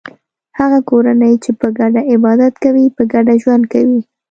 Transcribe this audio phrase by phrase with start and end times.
[0.59, 4.01] هغه کورنۍ چې په ګډه عبادت کوي په ګډه ژوند کوي.